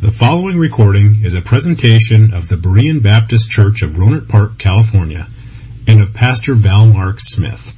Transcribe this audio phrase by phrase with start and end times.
[0.00, 5.28] The following recording is a presentation of the Berean Baptist Church of Rohnert Park, California,
[5.86, 7.74] and of Pastor Val Mark Smith.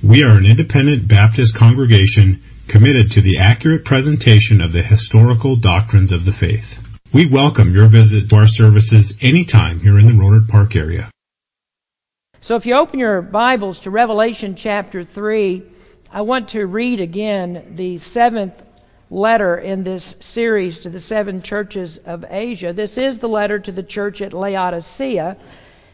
[0.00, 6.12] We are an independent Baptist congregation committed to the accurate presentation of the historical doctrines
[6.12, 6.78] of the faith.
[7.12, 11.10] We welcome your visit to our services anytime here in the Rohnert Park area.
[12.40, 15.64] So if you open your Bibles to Revelation chapter 3,
[16.12, 18.69] I want to read again the seventh
[19.10, 22.72] letter in this series to the seven churches of Asia.
[22.72, 25.36] This is the letter to the church at Laodicea.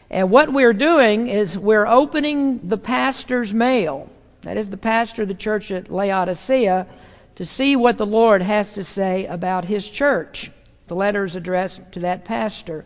[0.09, 4.09] And what we're doing is we're opening the pastor's mail.
[4.41, 6.87] That is the pastor of the church at Laodicea
[7.35, 10.51] to see what the Lord has to say about his church.
[10.87, 12.85] The letter is addressed to that pastor.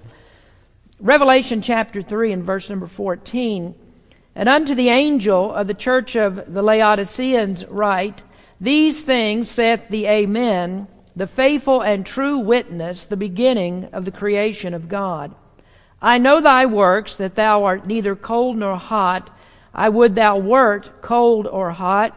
[0.99, 3.75] Revelation chapter 3 and verse number 14.
[4.33, 8.23] And unto the angel of the church of the Laodiceans write,
[8.61, 14.75] these things saith the Amen, the faithful and true witness, the beginning of the creation
[14.75, 15.33] of God.
[15.99, 19.35] I know thy works, that thou art neither cold nor hot.
[19.73, 22.15] I would thou wert cold or hot.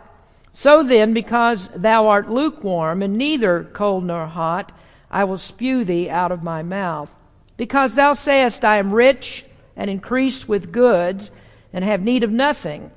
[0.53, 4.71] So then, because thou art lukewarm, and neither cold nor hot,
[5.11, 7.15] I will spew thee out of my mouth.
[7.57, 9.47] Because thou sayest, I am rich
[9.77, 11.31] and increased with goods,
[11.73, 12.91] and have need of nothing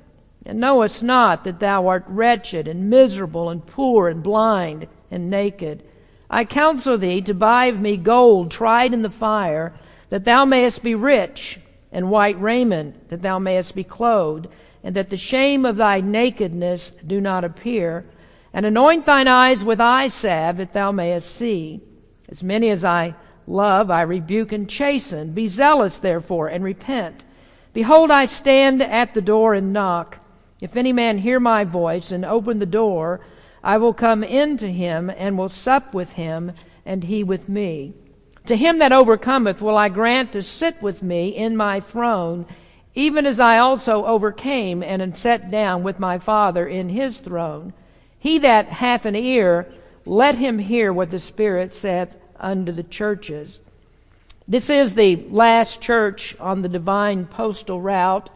[0.48, 5.82] and knowest not that thou art wretched and miserable and poor and blind and naked.
[6.30, 9.74] I counsel thee to buy of me gold tried in the fire,
[10.08, 11.60] that thou mayest be rich,
[11.92, 14.48] and white raiment, that thou mayest be clothed,
[14.82, 18.06] and that the shame of thy nakedness do not appear.
[18.50, 21.82] And anoint thine eyes with eye salve, that thou mayest see.
[22.26, 23.14] As many as I
[23.46, 25.32] love, I rebuke and chasten.
[25.32, 27.22] Be zealous, therefore, and repent.
[27.74, 30.20] Behold, I stand at the door and knock.
[30.60, 33.20] If any man hear my voice and open the door,
[33.62, 36.52] I will come in to him and will sup with him,
[36.84, 37.94] and he with me.
[38.46, 42.46] To him that overcometh will I grant to sit with me in my throne,
[42.94, 47.72] even as I also overcame and am set down with my Father in his throne.
[48.18, 49.70] He that hath an ear,
[50.04, 53.60] let him hear what the Spirit saith unto the churches.
[54.48, 58.30] This is the last church on the divine postal route.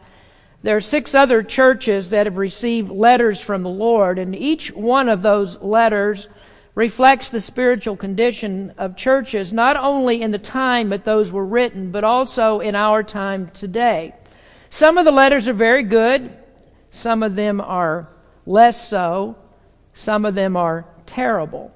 [0.63, 5.09] There are six other churches that have received letters from the Lord, and each one
[5.09, 6.29] of those letters
[6.73, 11.91] reflects the spiritual condition of churches, not only in the time that those were written,
[11.91, 14.15] but also in our time today.
[14.69, 16.31] Some of the letters are very good,
[16.91, 18.07] some of them are
[18.45, 19.35] less so,
[19.93, 21.73] some of them are terrible.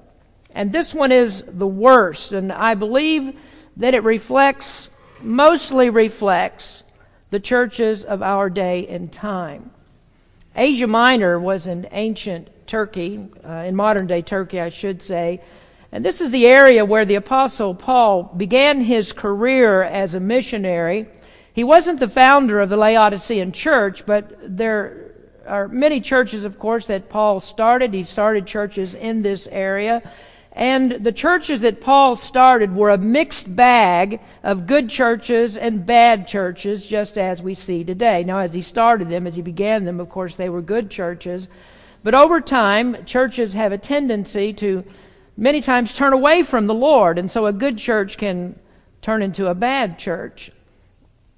[0.54, 3.38] And this one is the worst, and I believe
[3.76, 4.88] that it reflects,
[5.20, 6.84] mostly reflects,
[7.30, 9.70] the churches of our day and time.
[10.56, 15.40] Asia Minor was in ancient Turkey, uh, in modern day Turkey, I should say.
[15.90, 21.06] And this is the area where the Apostle Paul began his career as a missionary.
[21.52, 25.12] He wasn't the founder of the Laodicean church, but there
[25.46, 27.94] are many churches, of course, that Paul started.
[27.94, 30.02] He started churches in this area.
[30.58, 36.26] And the churches that Paul started were a mixed bag of good churches and bad
[36.26, 38.24] churches, just as we see today.
[38.24, 41.48] Now, as he started them, as he began them, of course, they were good churches.
[42.02, 44.82] But over time, churches have a tendency to
[45.36, 48.58] many times turn away from the Lord, and so a good church can
[49.00, 50.50] turn into a bad church.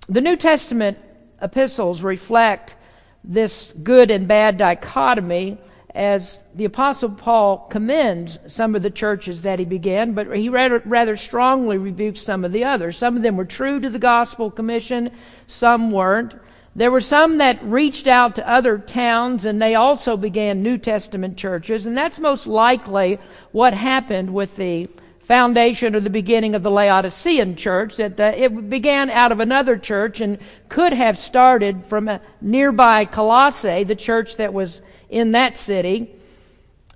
[0.08, 0.96] The New Testament
[1.42, 2.74] epistles reflect
[3.22, 5.58] this good and bad dichotomy
[5.94, 10.82] as the Apostle Paul commends some of the churches that he began, but he rather,
[10.84, 12.96] rather, strongly rebukes some of the others.
[12.96, 15.10] Some of them were true to the gospel commission,
[15.46, 16.34] some weren't.
[16.76, 21.36] There were some that reached out to other towns and they also began New Testament
[21.36, 23.18] churches, and that's most likely
[23.50, 24.88] what happened with the
[25.20, 29.76] foundation or the beginning of the Laodicean church, that the, it began out of another
[29.76, 35.56] church and could have started from a nearby Colossae, the church that was in that
[35.56, 36.10] city.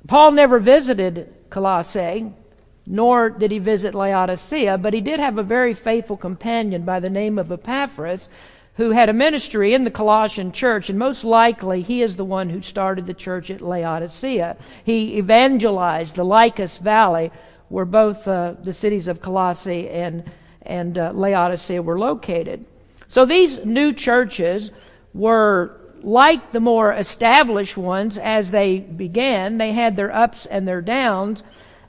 [0.06, 2.32] Paul never visited Colossae,
[2.86, 7.10] nor did he visit Laodicea, but he did have a very faithful companion by the
[7.10, 8.28] name of Epaphras
[8.76, 12.50] who had a ministry in the Colossian church, and most likely he is the one
[12.50, 14.56] who started the church at Laodicea.
[14.82, 17.30] He evangelized the Lycus Valley,
[17.68, 20.24] where both uh, the cities of Colossae and,
[20.62, 22.64] and uh, Laodicea were located.
[23.06, 24.72] So these new churches
[25.12, 29.58] were like the more established ones as they began.
[29.58, 31.42] They had their ups and their downs.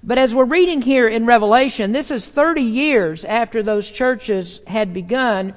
[0.03, 4.93] But as we're reading here in Revelation, this is 30 years after those churches had
[4.93, 5.53] begun.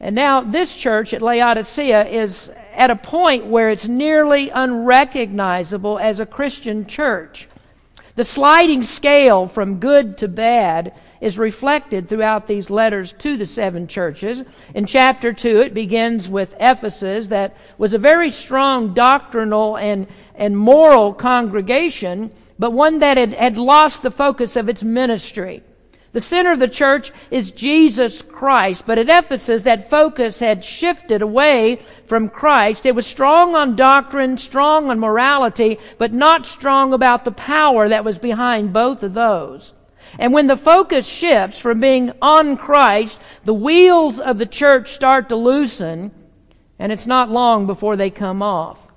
[0.00, 6.18] And now this church at Laodicea is at a point where it's nearly unrecognizable as
[6.18, 7.48] a Christian church.
[8.16, 13.86] The sliding scale from good to bad is reflected throughout these letters to the seven
[13.86, 14.42] churches.
[14.74, 20.58] In chapter 2, it begins with Ephesus, that was a very strong doctrinal and, and
[20.58, 25.62] moral congregation, but one that had, had lost the focus of its ministry.
[26.10, 31.22] The center of the church is Jesus Christ, but at Ephesus that focus had shifted
[31.22, 32.84] away from Christ.
[32.84, 38.04] It was strong on doctrine, strong on morality, but not strong about the power that
[38.04, 39.72] was behind both of those.
[40.18, 45.28] And when the focus shifts from being on Christ, the wheels of the church start
[45.28, 46.10] to loosen,
[46.78, 48.88] and it's not long before they come off.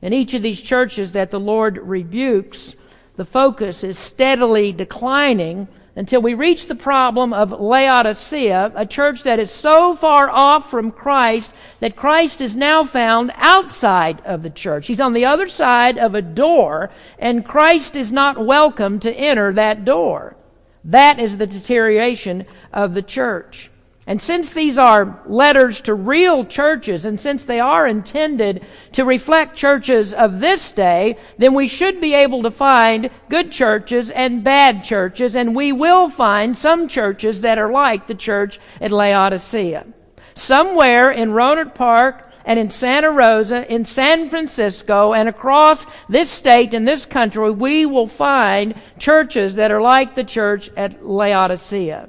[0.00, 2.76] In each of these churches that the Lord rebukes,
[3.16, 9.38] the focus is steadily declining until we reach the problem of Laodicea, a church that
[9.38, 14.88] is so far off from Christ that Christ is now found outside of the church.
[14.88, 19.52] He's on the other side of a door, and Christ is not welcome to enter
[19.52, 20.36] that door.
[20.84, 23.70] That is the deterioration of the church.
[24.06, 29.56] And since these are letters to real churches, and since they are intended to reflect
[29.56, 34.84] churches of this day, then we should be able to find good churches and bad
[34.84, 39.86] churches, and we will find some churches that are like the church at Laodicea.
[40.34, 46.74] Somewhere in Rohnert Park and in Santa Rosa, in San Francisco, and across this state
[46.74, 52.08] and this country, we will find churches that are like the church at Laodicea.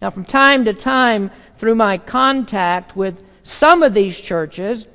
[0.00, 4.86] Now, from time to time, through my contact with some of these churches,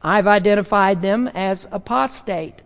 [0.00, 2.62] I've identified them as apostate.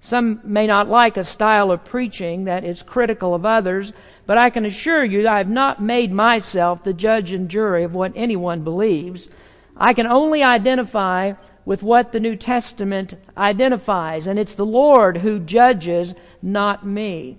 [0.00, 3.92] Some may not like a style of preaching that is critical of others,
[4.26, 7.82] but I can assure you that I have not made myself the judge and jury
[7.82, 9.28] of what anyone believes.
[9.76, 11.34] I can only identify
[11.64, 17.38] with what the New Testament identifies, and it's the Lord who judges, not me.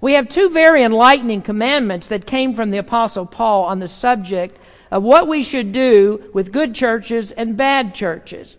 [0.00, 4.58] We have two very enlightening commandments that came from the Apostle Paul on the subject
[4.90, 8.58] of what we should do with good churches and bad churches.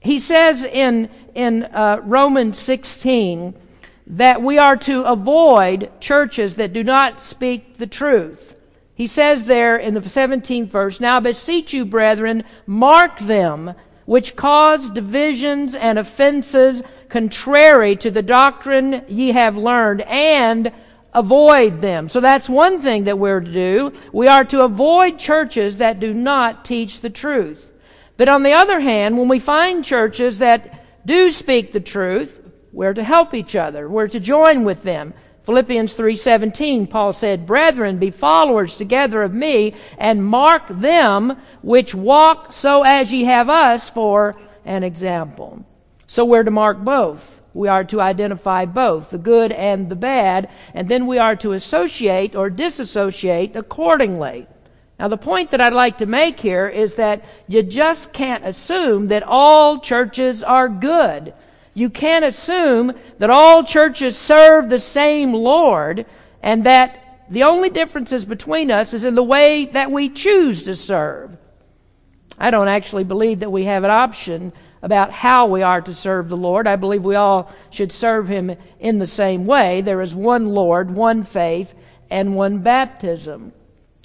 [0.00, 3.54] He says in, in uh, Romans 16
[4.08, 8.61] that we are to avoid churches that do not speak the truth.
[9.02, 14.90] He says there in the 17th verse, Now beseech you, brethren, mark them which cause
[14.90, 20.70] divisions and offenses contrary to the doctrine ye have learned, and
[21.12, 22.08] avoid them.
[22.08, 23.92] So that's one thing that we're to do.
[24.12, 27.72] We are to avoid churches that do not teach the truth.
[28.16, 32.40] But on the other hand, when we find churches that do speak the truth,
[32.72, 33.88] we're to help each other.
[33.88, 35.12] We're to join with them.
[35.44, 42.52] Philippians 3:17 Paul said, "Brethren, be followers together of me and mark them which walk
[42.52, 44.34] so as ye have us for
[44.64, 45.64] an example."
[46.06, 47.40] So we're to mark both.
[47.54, 51.52] We are to identify both, the good and the bad, and then we are to
[51.52, 54.46] associate or disassociate accordingly.
[54.98, 59.08] Now, the point that I'd like to make here is that you just can't assume
[59.08, 61.34] that all churches are good.
[61.74, 66.06] You can't assume that all churches serve the same Lord
[66.42, 70.76] and that the only differences between us is in the way that we choose to
[70.76, 71.36] serve.
[72.38, 74.52] I don't actually believe that we have an option
[74.82, 76.66] about how we are to serve the Lord.
[76.66, 79.80] I believe we all should serve Him in the same way.
[79.80, 81.74] There is one Lord, one faith,
[82.10, 83.52] and one baptism.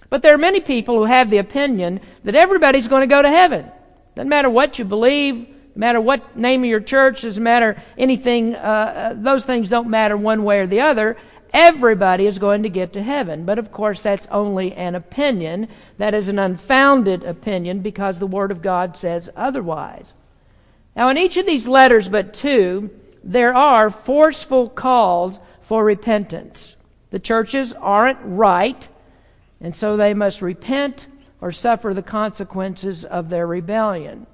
[0.10, 3.30] But there are many people who have the opinion that everybody's going to go to
[3.30, 3.70] heaven.
[4.16, 8.56] Doesn't matter what you believe, no matter what name of your church, doesn't matter anything,
[8.56, 11.18] uh, uh, those things don't matter one way or the other.
[11.54, 13.46] Everybody is going to get to heaven.
[13.46, 15.68] But of course, that's only an opinion.
[16.00, 20.16] That is an unfounded opinion because the Word of God says otherwise.
[20.96, 22.90] Now, in each of these letters but two,
[23.24, 26.76] there are forceful calls for repentance.
[27.12, 28.88] The churches aren't right,
[29.62, 31.06] and so they must repent
[31.40, 34.26] or suffer the consequences of their rebellion.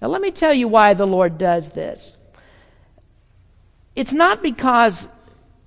[0.00, 2.16] Now, let me tell you why the Lord does this.
[3.96, 5.08] It's not because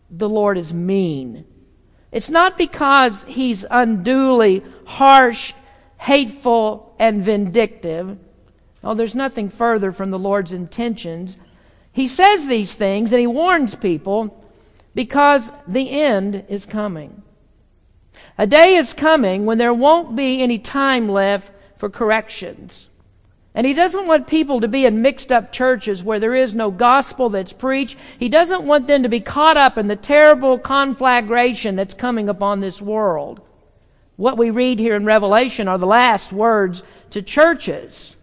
[0.09, 1.45] the Lord is mean.
[2.11, 5.53] It's not because he's unduly harsh,
[5.97, 8.17] hateful, and vindictive.
[8.83, 11.37] Oh, there's nothing further from the Lord's intentions.
[11.91, 14.43] He says these things and he warns people
[14.93, 17.23] because the end is coming.
[18.37, 22.86] A day is coming when there won't be any time left for corrections.
[23.57, 26.69] And he doesn't want people to be in mixed up churches where there is no
[26.69, 27.97] gospel that's preached.
[28.19, 32.59] He doesn't want them to be caught up in the terrible conflagration that's coming upon
[32.59, 33.41] this world.
[34.15, 38.15] What we read here in Revelation are the last words to churches.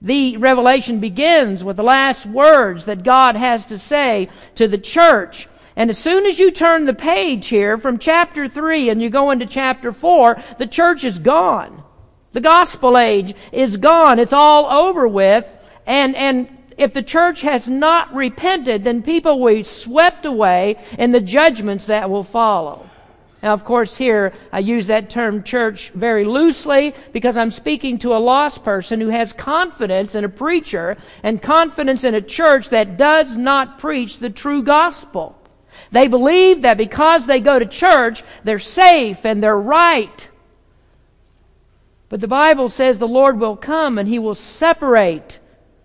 [0.00, 5.46] The revelation begins with the last words that God has to say to the church.
[5.76, 9.30] And as soon as you turn the page here from chapter 3 and you go
[9.30, 11.84] into chapter 4, the church is gone.
[12.32, 14.18] The gospel age is gone.
[14.18, 15.50] It's all over with.
[15.86, 21.12] And, and if the church has not repented, then people will be swept away in
[21.12, 22.88] the judgments that will follow.
[23.42, 28.14] Now, of course, here I use that term church very loosely because I'm speaking to
[28.14, 32.98] a lost person who has confidence in a preacher and confidence in a church that
[32.98, 35.36] does not preach the true gospel.
[35.90, 40.29] They believe that because they go to church, they're safe and they're right.
[42.10, 45.38] But the Bible says the Lord will come and He will separate,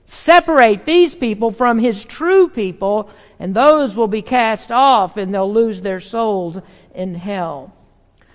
[0.07, 5.53] separate these people from His true people, and those will be cast off and they'll
[5.53, 6.59] lose their souls
[6.93, 7.73] in hell.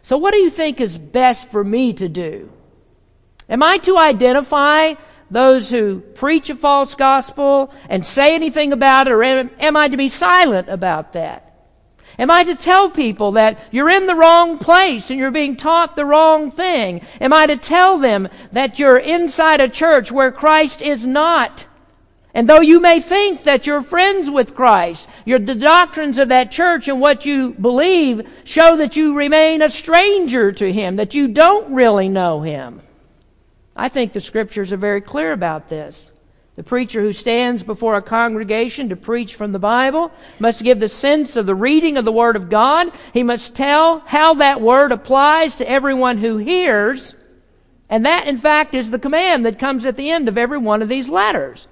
[0.02, 2.50] So, what do you think is best for me to do?
[3.48, 4.94] Am I to identify
[5.28, 9.96] those who preach a false gospel and say anything about it, or am, I to
[9.96, 11.49] be silent about that?
[12.18, 15.96] Am I to tell people that you're in the wrong place and you're being taught
[15.96, 17.00] the wrong thing?
[17.20, 21.66] Am I to tell them that you're inside a church where Christ is not?
[22.32, 26.50] And though you may think that you're friends with Christ, your, the doctrines of that
[26.50, 31.28] church and what you believe show that you remain a stranger to Him, that you
[31.28, 32.82] don't really know Him.
[33.74, 36.10] I think the scriptures are very clear about this.
[36.56, 40.88] The preacher who stands before a congregation to preach from the Bible must give the
[40.88, 42.92] sense of the reading of the Word of God.
[43.12, 47.14] He must tell how that Word applies to everyone who hears.
[47.88, 50.82] And that, in fact, is the command that comes at the end of every one
[50.82, 51.66] of these letters.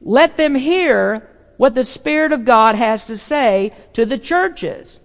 [0.00, 5.00] Let them hear what the Spirit of God has to say to the churches.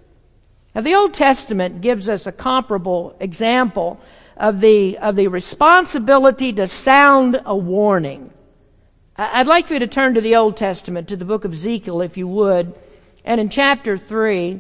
[0.74, 4.00] Now, the Old Testament gives us a comparable example
[4.38, 8.32] of the, of the responsibility to sound a warning.
[9.18, 12.02] I'd like for you to turn to the Old Testament, to the book of Ezekiel,
[12.02, 12.78] if you would,
[13.24, 14.60] and in chapter 3.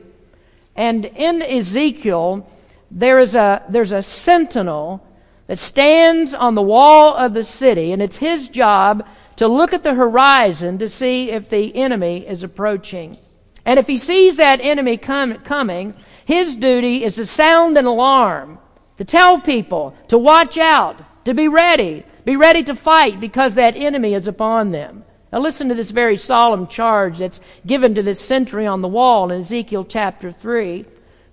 [0.75, 2.49] And in Ezekiel,
[2.89, 5.05] there is a, there's a sentinel
[5.47, 9.05] that stands on the wall of the city, and it's his job
[9.35, 13.17] to look at the horizon to see if the enemy is approaching.
[13.65, 18.59] And if he sees that enemy com- coming, his duty is to sound an alarm,
[18.97, 23.75] to tell people to watch out, to be ready, be ready to fight because that
[23.75, 25.03] enemy is upon them.
[25.31, 29.31] Now listen to this very solemn charge that's given to this sentry on the wall
[29.31, 30.85] in Ezekiel chapter 3.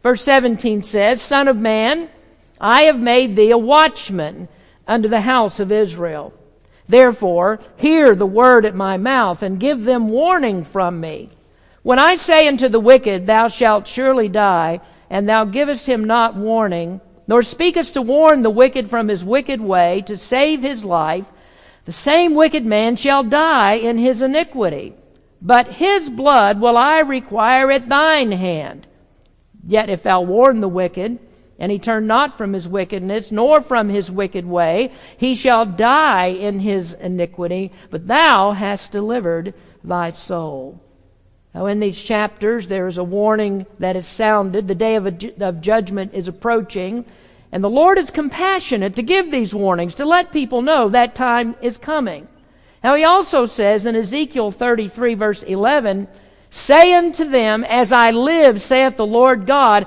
[0.03, 2.09] Verse 17 says, Son of man,
[2.61, 4.49] I have made thee a watchman
[4.87, 6.33] unto the house of Israel.
[6.89, 11.31] Therefore, hear the word at my mouth, and give them warning from me.
[11.83, 16.37] When I say unto the wicked, Thou shalt surely die, and thou givest him not
[16.37, 21.31] warning, nor speakest to warn the wicked from his wicked way, to save his life,
[21.85, 24.95] the same wicked man shall die in his iniquity.
[25.41, 28.87] But his blood will I require at thine hand.
[29.67, 31.19] Yet if thou warn the wicked,
[31.59, 36.27] and he turn not from his wickedness, nor from his wicked way, he shall die
[36.27, 40.81] in his iniquity, but thou hast delivered thy soul.
[41.55, 44.69] Now, in these chapters, there is a warning that is sounded.
[44.69, 45.07] The day of,
[45.41, 47.05] of judgment is approaching.
[47.51, 51.55] And the Lord is compassionate to give these warnings, to let people know that time
[51.61, 52.27] is coming.
[52.83, 56.09] Now, he also says in Ezekiel 33, verse 11,
[56.49, 59.87] Say unto them, As I live, saith the Lord God,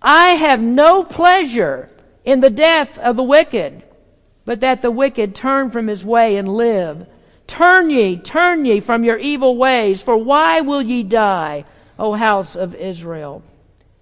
[0.00, 1.90] I have no pleasure
[2.24, 3.82] in the death of the wicked,
[4.44, 7.06] but that the wicked turn from his way and live.
[7.46, 11.64] Turn ye, turn ye from your evil ways, for why will ye die,
[11.98, 13.42] O house of Israel?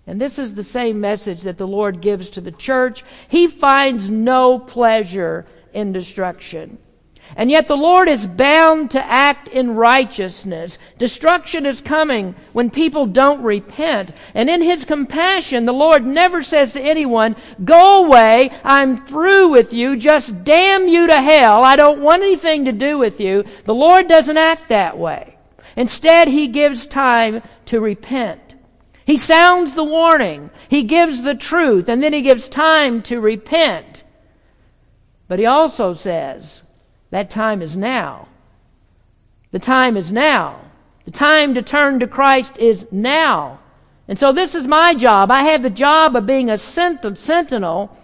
[0.07, 3.05] And this is the same message that the Lord gives to the church.
[3.29, 6.79] He finds no pleasure in destruction.
[7.37, 10.79] And yet the Lord is bound to act in righteousness.
[10.99, 14.13] Destruction is coming when people don't repent.
[14.35, 19.73] And in His compassion, the Lord never says to anyone, go away, I'm through with
[19.73, 23.45] you, just damn you to hell, I don't want anything to do with you.
[23.65, 25.37] The Lord doesn't act that way.
[25.77, 28.41] Instead, He gives time to repent.
[29.05, 30.51] He sounds the warning.
[30.69, 34.05] He gives the truth, and then He gives time to repent.
[35.29, 36.62] But He also says,
[37.13, 38.27] that time is now.
[39.51, 40.63] The time is now.
[41.05, 43.61] The time to turn to Christ is now.
[44.09, 45.31] And so this is my job.
[45.31, 47.95] I have the job of being a sentinel.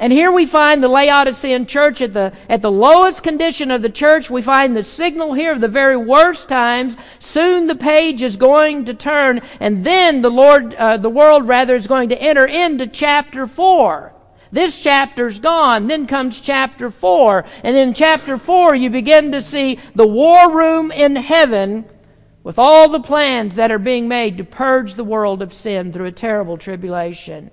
[0.00, 3.88] And here we find the Laodicean church at the, at the lowest condition of the
[3.88, 4.28] church.
[4.28, 6.96] We find the signal here of the very worst times.
[7.20, 11.76] Soon the page is going to turn, and then the Lord, uh, the world rather,
[11.76, 14.13] is going to enter into chapter four.
[14.54, 15.88] This chapter's gone.
[15.88, 17.44] Then comes chapter 4.
[17.64, 21.84] And in chapter 4, you begin to see the war room in heaven
[22.44, 26.06] with all the plans that are being made to purge the world of sin through
[26.06, 27.50] a terrible tribulation.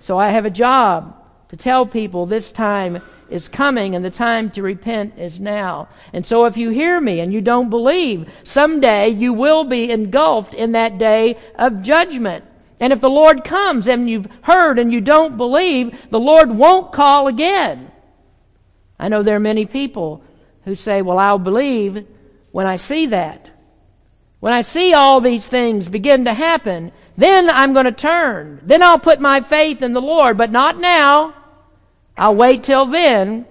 [0.00, 1.14] So I have a job
[1.50, 5.88] to tell people this time is coming and the time to repent is now.
[6.14, 10.54] And so if you hear me and you don't believe, someday you will be engulfed
[10.54, 12.46] in that day of judgment.
[12.80, 16.92] And if the Lord comes and you've heard and you don't believe, the Lord won't
[16.92, 17.90] call again.
[18.98, 20.22] I know there are many people
[20.64, 22.06] who say, well, I'll believe
[22.52, 23.50] when I see that.
[24.40, 28.60] When I see all these things begin to happen, then I'm going to turn.
[28.62, 31.34] Then I'll put my faith in the Lord, but not now.
[32.16, 33.46] I'll wait till then.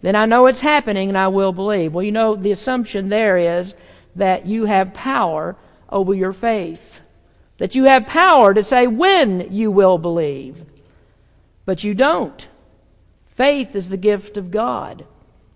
[0.00, 1.92] Then I know it's happening and I will believe.
[1.92, 3.74] Well, you know, the assumption there is
[4.16, 5.56] that you have power
[5.90, 7.02] over your faith.
[7.60, 10.64] That you have power to say when you will believe.
[11.66, 12.48] But you don't.
[13.26, 15.04] Faith is the gift of God.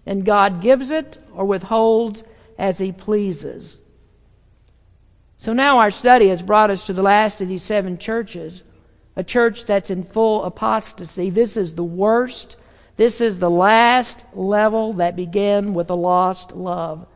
[0.05, 2.23] And God gives it or withholds
[2.59, 3.81] as He pleases.
[5.39, 8.65] So now our study has brought us to the last of these seven churches,
[9.17, 11.31] a church that's in full apostasy.
[11.31, 12.57] This is the worst.
[12.99, 17.07] This is the last level that began with a lost love.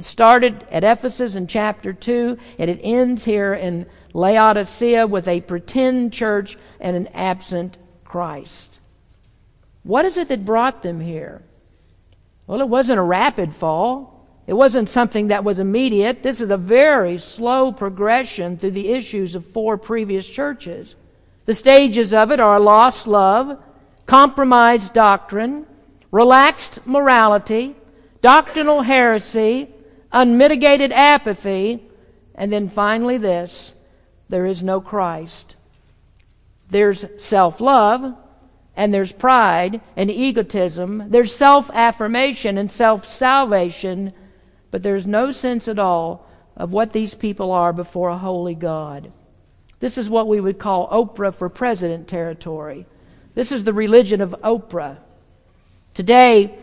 [0.00, 5.42] It started at Ephesus in chapter 2, and it ends here in Laodicea with a
[5.42, 8.78] pretend church and an absent Christ.
[9.82, 11.42] What is it that brought them here?
[12.46, 14.26] Well, it wasn't a rapid fall.
[14.46, 16.22] It wasn't something that was immediate.
[16.22, 20.96] This is a very slow progression through the issues of four previous churches.
[21.44, 23.62] The stages of it are lost love,
[24.06, 25.66] compromised doctrine,
[26.10, 27.76] relaxed morality,
[28.22, 29.68] doctrinal heresy,
[30.12, 31.84] unmitigated apathy,
[32.34, 33.74] and then finally this
[34.28, 35.56] there is no Christ.
[36.68, 38.14] There's self love,
[38.76, 41.04] and there's pride and egotism.
[41.08, 44.12] There's self affirmation and self salvation
[44.70, 46.26] but there's no sense at all
[46.56, 49.12] of what these people are before a holy God.
[49.80, 52.86] This is what we would call Oprah for president territory.
[53.34, 54.98] This is the religion of Oprah.
[55.94, 56.58] Today,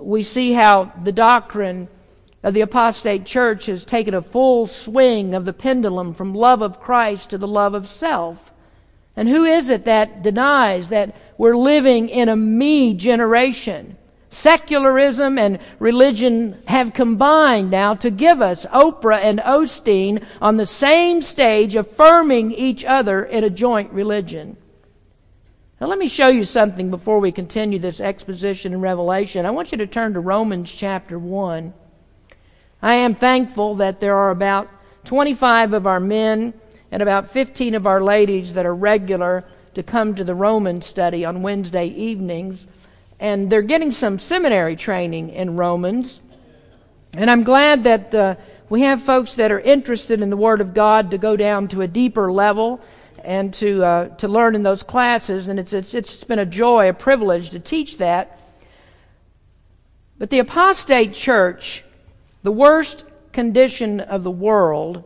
[0.00, 1.88] we see how the doctrine
[2.46, 6.78] of the apostate church has taken a full swing of the pendulum from love of
[6.78, 8.52] Christ to the love of self.
[9.16, 13.98] And who is it that denies that we're living in a me generation?
[14.30, 21.22] Secularism and religion have combined now to give us Oprah and Osteen on the same
[21.22, 24.56] stage, affirming each other in a joint religion.
[25.80, 29.46] Now, let me show you something before we continue this exposition in Revelation.
[29.46, 31.74] I want you to turn to Romans chapter 1.
[32.82, 34.68] I am thankful that there are about
[35.04, 36.54] 25 of our men
[36.90, 41.24] and about 15 of our ladies that are regular to come to the Roman study
[41.24, 42.66] on Wednesday evenings
[43.18, 46.20] and they're getting some seminary training in Romans.
[47.14, 48.34] And I'm glad that uh,
[48.68, 51.82] we have folks that are interested in the Word of God to go down to
[51.82, 52.80] a deeper level
[53.24, 55.48] and to uh, to learn in those classes.
[55.48, 58.38] And it's, it's it's been a joy, a privilege to teach that.
[60.18, 61.84] But the apostate church,
[62.46, 65.02] the worst condition of the world,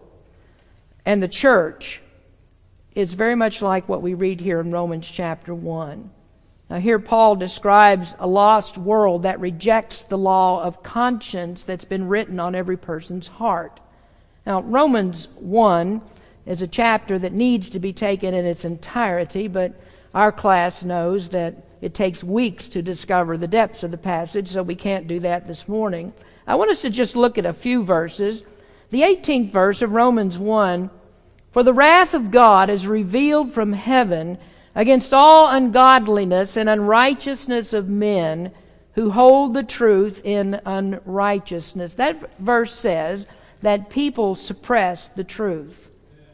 [1.07, 2.03] and the church
[2.95, 6.11] is very much like what we read here in Romans chapter one.
[6.69, 12.09] Now, here Paul describes a lost world that rejects the law of conscience that's been
[12.09, 13.81] written on every person's heart.
[14.45, 16.03] Now, Romans 1
[16.45, 19.73] is a chapter that needs to be taken in its entirety, but
[20.15, 24.63] our class knows that it takes weeks to discover the depths of the passage, so
[24.63, 26.13] we can't do that this morning.
[26.51, 28.43] I want us to just look at a few verses.
[28.89, 30.91] The 18th verse of Romans 1
[31.53, 34.37] For the wrath of God is revealed from heaven
[34.75, 38.51] against all ungodliness and unrighteousness of men
[38.95, 41.95] who hold the truth in unrighteousness.
[41.95, 43.29] That verse says
[43.63, 45.89] that people suppress the truth.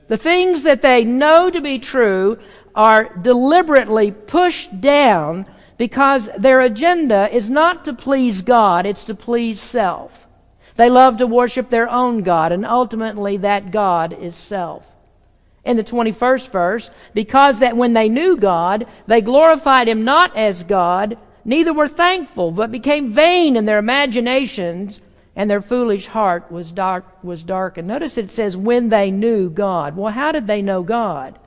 [0.09, 2.39] The things that they know to be true
[2.75, 5.45] are deliberately pushed down
[5.79, 10.27] because their agenda is not to please God, it's to please self.
[10.77, 14.93] They love to worship their own God, and ultimately that God is self
[15.65, 20.63] in the 21st verse, because that when they knew God, they glorified him not as
[20.63, 25.01] God, neither were thankful, but became vain in their imaginations,
[25.35, 27.89] and their foolish heart was dark was darkened.
[27.89, 29.97] Notice it says when they knew God.
[29.97, 31.39] Well, how did they know God?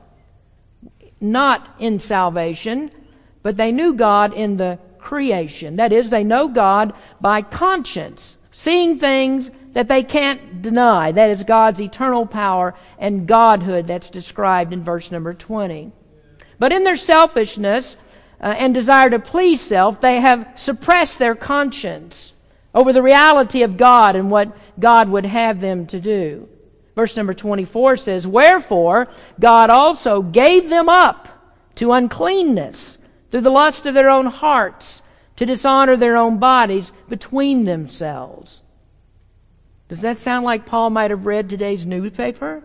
[1.22, 2.92] Not in salvation,
[3.42, 5.78] but they knew God in the creation.
[5.78, 11.12] That is, they know God by conscience, seeing things that they can't deny.
[11.12, 15.92] That is God's eternal power and Godhood that's described in verse number 20.
[16.58, 17.98] But in their selfishness
[18.42, 22.34] uh, and desire to please self, they have suppressed their conscience
[22.74, 26.48] over the reality of God and what God would have them to do.
[26.96, 29.08] Verse number 24 says, Wherefore
[29.40, 31.28] God also gave them up
[31.76, 32.99] to uncleanness
[33.30, 35.02] through the lust of their own hearts
[35.36, 38.62] to dishonor their own bodies between themselves.
[39.88, 42.64] Does that sound like Paul might have read today's newspaper?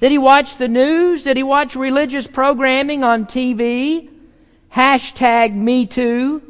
[0.00, 1.22] Did he watch the news?
[1.22, 4.08] Did he watch religious programming on TV?
[4.72, 6.42] Hashtag me too.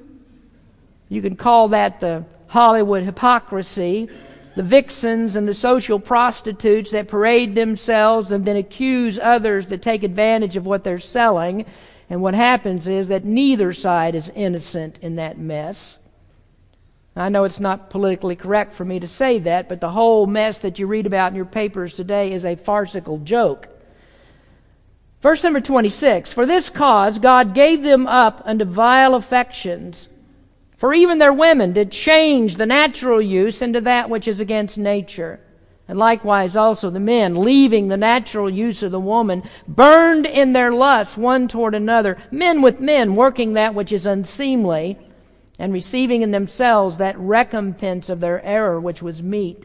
[1.09, 4.09] You can call that the Hollywood hypocrisy
[4.57, 10.03] the vixens and the social prostitutes that parade themselves and then accuse others that take
[10.03, 11.67] advantage of what they're selling.
[12.09, 15.99] And what happens is that neither side is innocent in that mess.
[17.17, 20.59] I know it's not politically correct for me to say that, but the whole mess
[20.59, 23.69] that you read about in your papers today is a farcical joke.
[25.23, 30.09] Verse number 26 For this cause God gave them up unto vile affections
[30.77, 35.41] for even their women did change the natural use into that which is against nature.
[35.89, 40.73] And likewise also the men, leaving the natural use of the woman, burned in their
[40.73, 44.99] lusts one toward another, men with men, working that which is unseemly,
[45.59, 49.65] and receiving in themselves that recompense of their error which was meet.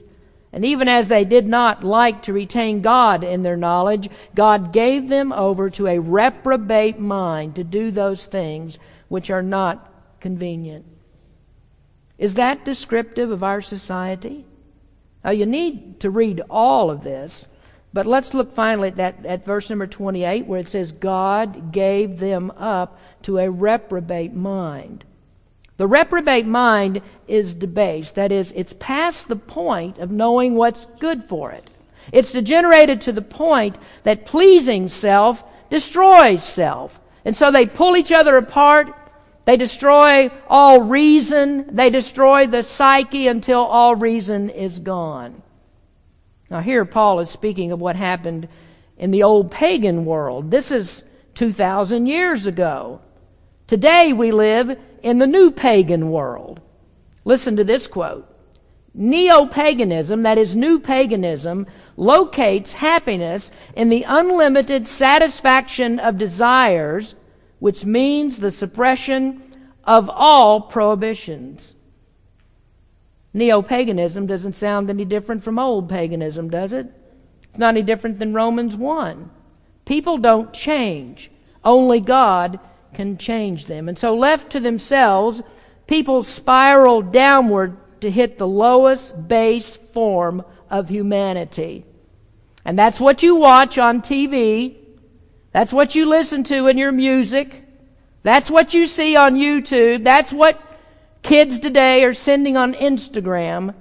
[0.53, 5.07] And even as they did not like to retain God in their knowledge, God gave
[5.07, 10.85] them over to a reprobate mind to do those things which are not convenient.
[12.17, 14.45] Is that descriptive of our society?
[15.23, 17.47] Now, you need to read all of this,
[17.93, 22.19] but let's look finally at, that, at verse number 28 where it says, God gave
[22.19, 25.05] them up to a reprobate mind.
[25.77, 28.15] The reprobate mind is debased.
[28.15, 31.69] That is, it's past the point of knowing what's good for it.
[32.11, 36.99] It's degenerated to the point that pleasing self destroys self.
[37.25, 38.93] And so they pull each other apart
[39.45, 41.75] they destroy all reason.
[41.75, 45.41] They destroy the psyche until all reason is gone.
[46.49, 48.47] Now, here Paul is speaking of what happened
[48.97, 50.51] in the old pagan world.
[50.51, 51.03] This is
[51.35, 53.01] 2,000 years ago.
[53.67, 56.59] Today we live in the new pagan world.
[57.23, 58.27] Listen to this quote.
[58.93, 67.15] Neo paganism, that is, new paganism, locates happiness in the unlimited satisfaction of desires
[67.61, 69.39] which means the suppression
[69.83, 71.75] of all prohibitions.
[73.35, 76.87] Neo paganism doesn't sound any different from old paganism, does it?
[77.43, 79.29] It's not any different than Romans 1.
[79.85, 81.29] People don't change,
[81.63, 82.59] only God
[82.95, 83.87] can change them.
[83.87, 85.43] And so, left to themselves,
[85.85, 91.85] people spiral downward to hit the lowest base form of humanity.
[92.65, 94.80] And that's what you watch on TV.
[95.51, 97.63] That's what you listen to in your music.
[98.23, 100.03] That's what you see on YouTube.
[100.03, 100.61] That's what
[101.23, 103.73] kids today are sending on Instagram.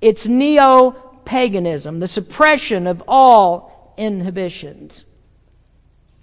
[0.00, 0.90] It's neo
[1.24, 5.04] paganism, the suppression of all inhibitions.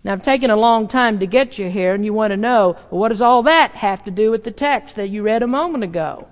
[0.04, 2.78] Now, I've taken a long time to get you here, and you want to know
[2.90, 5.48] well, what does all that have to do with the text that you read a
[5.48, 6.28] moment ago?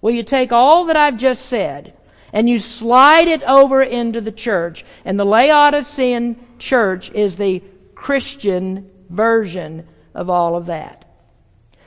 [0.00, 1.94] Well, you take all that I've just said
[2.32, 7.62] and you slide it over into the church, and the Laodicean church is the
[7.94, 11.04] Christian version of all of that.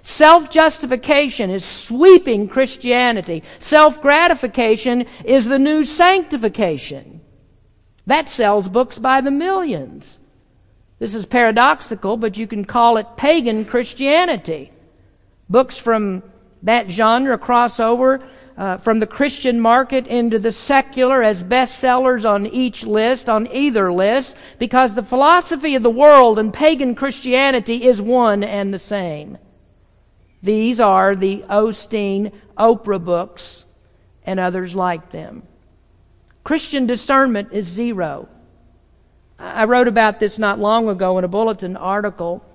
[0.03, 3.43] Self justification is sweeping Christianity.
[3.59, 7.21] Self gratification is the new sanctification.
[8.07, 10.17] That sells books by the millions.
[10.97, 14.71] This is paradoxical, but you can call it pagan Christianity.
[15.49, 16.23] Books from
[16.63, 18.21] that genre cross over
[18.61, 23.91] uh, from the Christian market into the secular as bestsellers on each list, on either
[23.91, 29.39] list, because the philosophy of the world and pagan Christianity is one and the same.
[30.43, 33.65] These are the Osteen, Oprah books,
[34.27, 35.41] and others like them.
[36.43, 38.29] Christian discernment is zero.
[39.39, 42.45] I wrote about this not long ago in a bulletin article.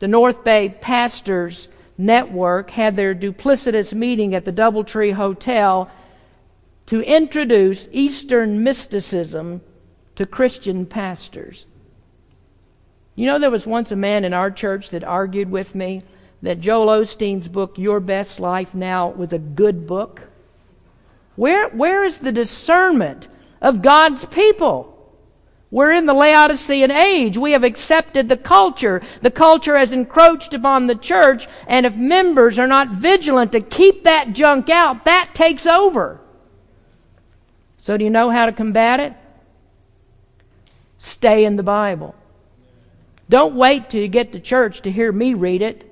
[0.00, 5.90] The North Bay pastors Network had their duplicitous meeting at the Doubletree Hotel
[6.86, 9.60] to introduce Eastern mysticism
[10.16, 11.66] to Christian pastors.
[13.14, 16.02] You know, there was once a man in our church that argued with me
[16.42, 20.22] that Joel Osteen's book, Your Best Life Now, was a good book.
[21.36, 23.28] Where, where is the discernment
[23.60, 24.99] of God's people?
[25.70, 27.38] We're in the Laodicean age.
[27.38, 29.02] We have accepted the culture.
[29.22, 34.02] The culture has encroached upon the church, and if members are not vigilant to keep
[34.04, 36.20] that junk out, that takes over.
[37.78, 39.14] So, do you know how to combat it?
[40.98, 42.14] Stay in the Bible.
[43.28, 45.86] Don't wait till you get to church to hear me read it.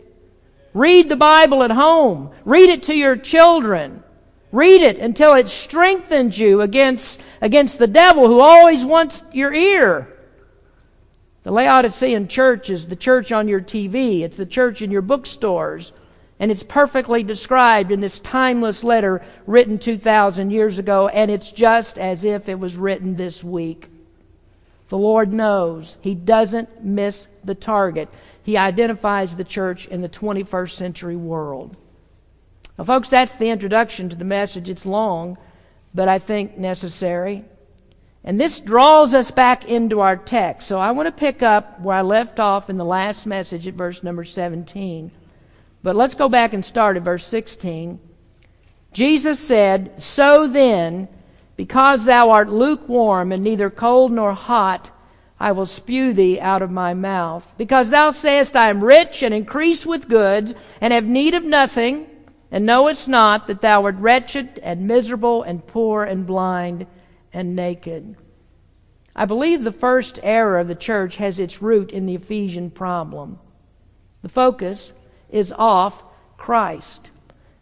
[0.74, 2.30] Read the Bible at home.
[2.44, 4.02] Read it to your children.
[4.50, 10.14] Read it until it strengthens you against, against the devil who always wants your ear.
[11.42, 14.22] The Laodicean church is the church on your TV.
[14.22, 15.92] It's the church in your bookstores.
[16.40, 21.98] And it's perfectly described in this timeless letter written 2,000 years ago, and it's just
[21.98, 23.88] as if it was written this week.
[24.88, 25.98] The Lord knows.
[26.00, 28.08] He doesn't miss the target.
[28.42, 31.76] He identifies the church in the 21st century world.
[32.78, 34.68] Well, folks, that's the introduction to the message.
[34.68, 35.36] It's long,
[35.92, 37.44] but I think necessary.
[38.22, 40.68] And this draws us back into our text.
[40.68, 43.74] So I want to pick up where I left off in the last message at
[43.74, 45.10] verse number 17.
[45.82, 47.98] But let's go back and start at verse 16.
[48.92, 51.08] Jesus said, So then,
[51.56, 54.90] because thou art lukewarm and neither cold nor hot,
[55.40, 57.52] I will spew thee out of my mouth.
[57.58, 62.06] Because thou sayest, I am rich and increase with goods, and have need of nothing,
[62.50, 66.86] and knowest not that thou art wretched and miserable and poor and blind
[67.32, 68.16] and naked.
[69.14, 73.38] I believe the first error of the church has its root in the Ephesian problem.
[74.22, 74.92] The focus
[75.28, 76.02] is off
[76.36, 77.10] Christ.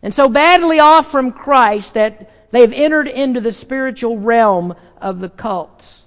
[0.03, 5.29] And so badly off from Christ that they've entered into the spiritual realm of the
[5.29, 6.07] cults.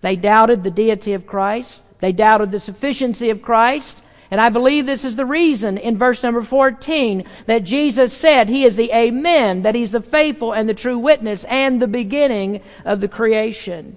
[0.00, 1.82] They doubted the deity of Christ.
[2.00, 4.02] They doubted the sufficiency of Christ.
[4.30, 8.64] And I believe this is the reason in verse number 14 that Jesus said he
[8.64, 13.00] is the Amen, that he's the faithful and the true witness and the beginning of
[13.00, 13.96] the creation.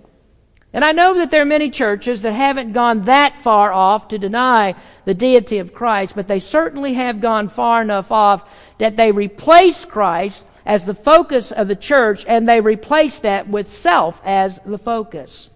[0.73, 4.17] And I know that there are many churches that haven't gone that far off to
[4.17, 9.11] deny the deity of Christ, but they certainly have gone far enough off that they
[9.11, 14.59] replace Christ as the focus of the church and they replace that with self as
[14.65, 15.49] the focus.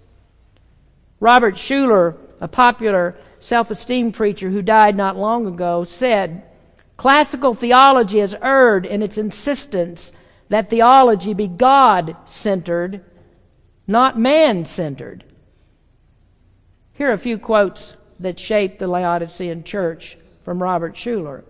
[1.21, 6.41] Robert Schuller, a popular self esteem preacher who died not long ago, said,
[6.97, 10.11] Classical theology has erred in its insistence
[10.49, 13.05] that theology be God centered,
[13.85, 15.23] not man centered.
[16.93, 21.43] Here are a few quotes that shaped the Laodicean church from Robert Schuller.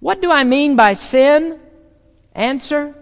[0.00, 1.58] What do I mean by sin?
[2.34, 2.94] Answer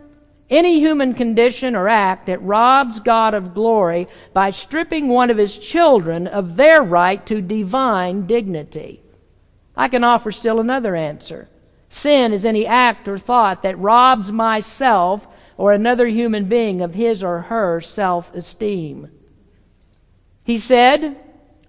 [0.50, 5.56] any human condition or act that robs God of glory by stripping one of his
[5.56, 9.02] children of their right to divine dignity.
[9.76, 11.48] I can offer still another answer.
[11.88, 17.22] Sin is any act or thought that robs myself or another human being of his
[17.22, 19.10] or her self esteem.
[20.42, 21.16] He said,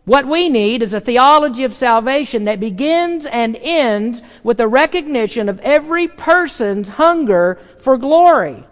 [0.05, 5.47] what we need is a theology of salvation that begins and ends with the recognition
[5.47, 8.65] of every person's hunger for glory.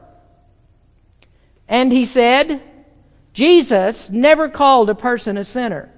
[1.70, 2.62] And he said,
[3.32, 5.94] Jesus never called a person a sinner.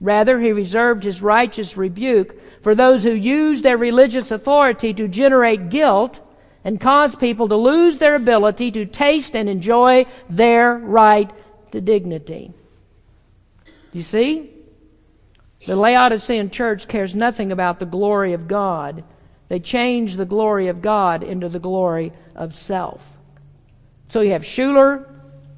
[0.00, 5.68] Rather, he reserved his righteous rebuke for those who use their religious authority to generate
[5.68, 6.20] guilt
[6.64, 11.30] and cause people to lose their ability to taste and enjoy their right
[11.70, 12.52] to dignity.
[13.92, 14.50] You see?
[15.66, 19.04] The Laodicean church cares nothing about the glory of God.
[19.48, 23.15] They change the glory of God into the glory of self.
[24.08, 25.06] So you have Schuller,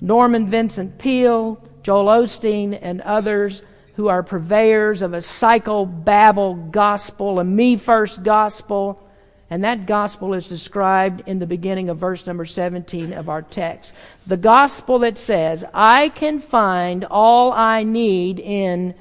[0.00, 3.62] Norman Vincent Peale, Joel Osteen, and others
[3.94, 9.04] who are purveyors of a psychobabble gospel, a me first gospel.
[9.50, 13.94] And that gospel is described in the beginning of verse number 17 of our text.
[14.26, 18.94] The gospel that says, I can find all I need in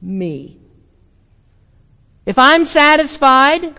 [0.00, 0.58] me.
[2.26, 3.78] If I'm satisfied,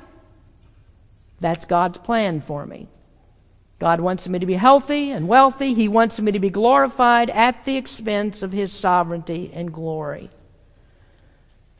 [1.39, 2.87] that's God's plan for me.
[3.79, 5.73] God wants me to be healthy and wealthy.
[5.73, 10.29] He wants me to be glorified at the expense of His sovereignty and glory.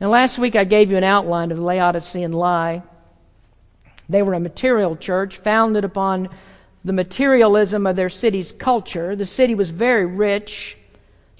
[0.00, 2.82] Now, last week I gave you an outline of the Laodicean lie.
[4.08, 6.30] They were a material church founded upon
[6.82, 9.14] the materialism of their city's culture.
[9.14, 10.78] The city was very rich.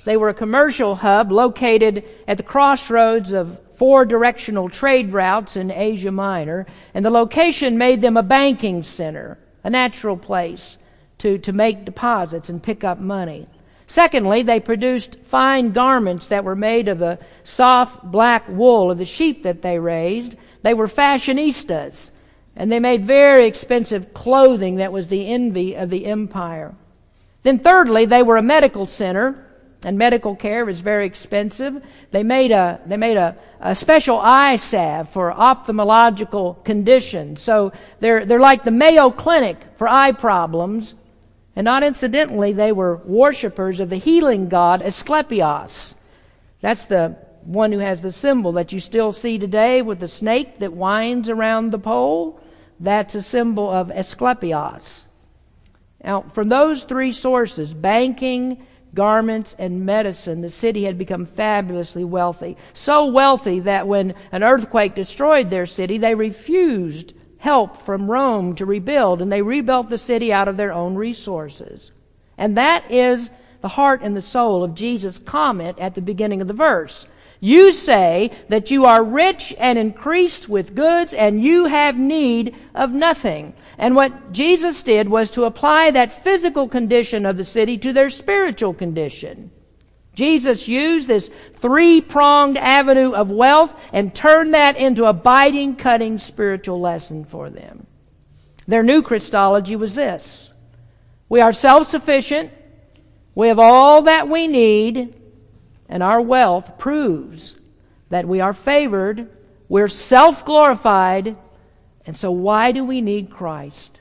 [0.05, 5.71] They were a commercial hub located at the crossroads of four directional trade routes in
[5.71, 10.77] Asia Minor, and the location made them a banking center a natural place
[11.19, 13.47] to, to make deposits and pick up money.
[13.87, 19.05] Secondly, they produced fine garments that were made of the soft black wool of the
[19.05, 20.37] sheep that they raised.
[20.63, 22.13] They were fashionistas,
[22.55, 26.75] and they made very expensive clothing that was the envy of the empire.
[27.43, 29.45] Then, thirdly, they were a medical center
[29.85, 31.83] and medical care was very expensive.
[32.11, 37.41] They made a they made a, a special eye salve for ophthalmological conditions.
[37.41, 40.95] So they're they're like the Mayo Clinic for eye problems.
[41.57, 45.95] And not incidentally, they were worshippers of the healing god Asclepius.
[46.61, 50.59] That's the one who has the symbol that you still see today with the snake
[50.61, 52.41] that winds around the pole.
[52.79, 55.07] That's a symbol of Asclepius.
[56.05, 62.57] Now, from those three sources, banking, garments, and medicine, the city had become fabulously wealthy.
[62.73, 68.67] So wealthy that when an earthquake destroyed their city, they refused help from Rome to
[68.67, 71.93] rebuild, and they rebuilt the city out of their own resources.
[72.37, 76.49] And that is the heart and the soul of Jesus' comment at the beginning of
[76.49, 77.07] the verse.
[77.41, 82.93] You say that you are rich and increased with goods, and you have need of
[82.93, 83.55] nothing.
[83.81, 88.11] And what Jesus did was to apply that physical condition of the city to their
[88.11, 89.51] spiritual condition.
[90.15, 96.19] Jesus used this three pronged avenue of wealth and turned that into a biting, cutting
[96.19, 97.87] spiritual lesson for them.
[98.69, 100.53] Their new Christology was this
[101.31, 102.53] We are self sufficient,
[103.35, 105.17] we have all that we need,
[105.89, 107.57] and our wealth proves
[108.11, 109.31] that we are favored,
[109.71, 111.35] we're self glorified,
[112.11, 114.01] and so why do we need Christ?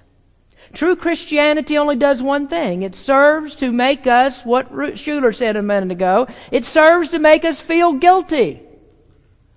[0.74, 2.82] True Christianity only does one thing.
[2.82, 7.46] It serves to make us, what Schuller said a minute ago, it serves to make
[7.46, 8.62] us feel guilty.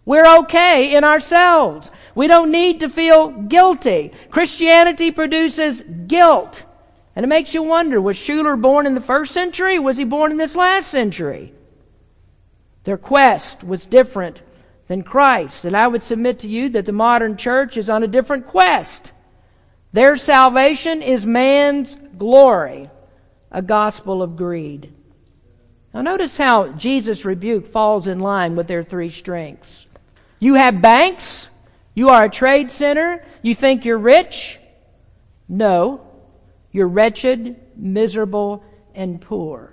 [0.05, 1.91] We're okay in ourselves.
[2.15, 4.13] We don't need to feel guilty.
[4.29, 6.67] Christianity produces guilt.
[7.17, 9.79] And it makes you wonder, was Schuller born in the first century?
[9.79, 11.55] was he born in this last century?
[12.85, 14.43] Their quest was different
[14.89, 15.65] than Christ.
[15.65, 19.13] And I would submit to you that the modern church is on a different quest.
[19.93, 22.91] Their salvation is man's glory,
[23.51, 24.93] a gospel of greed.
[25.93, 29.87] Now, notice how Jesus' rebuke falls in line with their three strengths.
[30.39, 31.51] You have banks,
[31.95, 34.59] you are a trade center, you think you're rich.
[35.49, 36.01] No,
[36.71, 38.65] you're wretched, miserable,
[38.95, 39.72] and poor.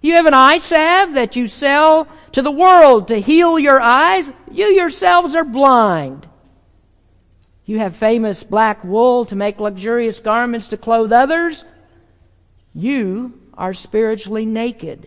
[0.00, 4.32] You have an eye salve that you sell to the world to heal your eyes.
[4.50, 6.26] You yourselves are blind.
[7.66, 11.64] You have famous black wool to make luxurious garments to clothe others.
[12.74, 15.06] You are spiritually naked.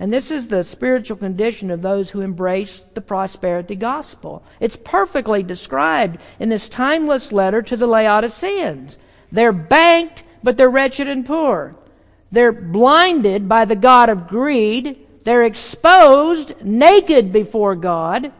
[0.00, 4.44] And this is the spiritual condition of those who embrace the prosperity gospel.
[4.60, 8.98] It's perfectly described in this timeless letter to the Laodiceans.
[9.32, 11.76] They're banked, but they're wretched and poor.
[12.30, 15.06] They're blinded by the God of greed.
[15.24, 18.32] They're exposed, naked before God.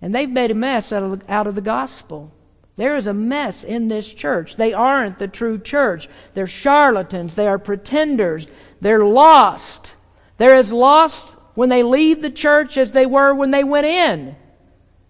[0.00, 2.32] And they've made a mess out of, out of the gospel.
[2.76, 4.56] There is a mess in this church.
[4.56, 6.08] They aren't the true church.
[6.34, 7.34] They're charlatans.
[7.34, 8.46] They are pretenders.
[8.80, 9.94] They're lost.
[10.36, 14.36] They're as lost when they leave the church as they were when they went in.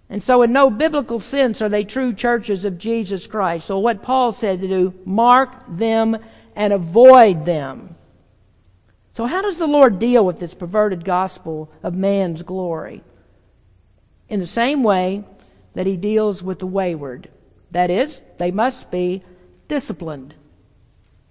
[0.09, 3.67] And so, in no biblical sense, are they true churches of Jesus Christ.
[3.67, 6.17] So, what Paul said to do, mark them
[6.59, 7.95] and avoid them.
[9.15, 13.03] So, how does the Lord deal with this perverted gospel of man's glory?
[14.29, 15.25] In the same way
[15.75, 17.31] that he deals with the wayward.
[17.71, 19.23] That is, they must be
[19.69, 20.35] disciplined.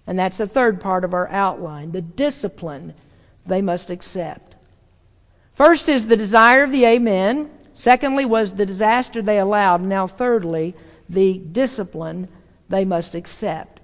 [0.06, 2.94] And that's the third part of our outline the discipline
[3.44, 4.54] they must accept.
[5.52, 7.50] First is the desire of the Amen.
[7.74, 9.82] Secondly, was the disaster they allowed.
[9.82, 10.74] Now, thirdly,
[11.08, 12.28] the discipline
[12.68, 13.77] they must accept.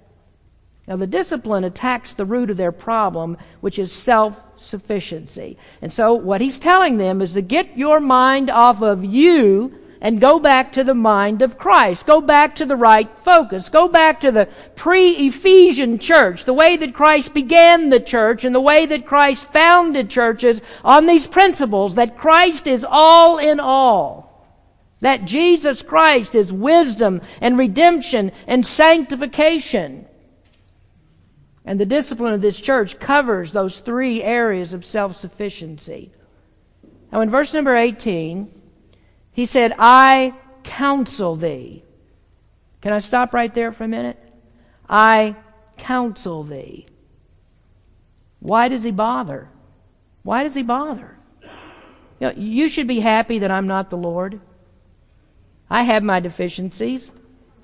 [0.87, 5.57] Now, the discipline attacks the root of their problem, which is self sufficiency.
[5.81, 10.21] And so, what he's telling them is to get your mind off of you and
[10.21, 12.05] go back to the mind of Christ.
[12.05, 13.69] Go back to the right focus.
[13.69, 18.61] Go back to the pre-Ephesian church, the way that Christ began the church and the
[18.61, 24.45] way that Christ founded churches on these principles that Christ is all in all.
[25.01, 30.04] That Jesus Christ is wisdom and redemption and sanctification.
[31.65, 36.11] And the discipline of this church covers those three areas of self sufficiency.
[37.11, 38.51] Now, in verse number 18,
[39.31, 41.83] he said, I counsel thee.
[42.81, 44.19] Can I stop right there for a minute?
[44.87, 45.35] I
[45.77, 46.85] counsel thee.
[48.39, 49.49] Why does he bother?
[50.21, 51.17] Why does he bother?
[52.19, 54.39] You, know, you should be happy that I'm not the Lord.
[55.69, 57.11] I have my deficiencies.